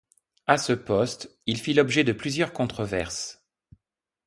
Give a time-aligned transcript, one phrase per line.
[0.47, 3.45] À ce poste, il fit l'objet de plusieurs controverses.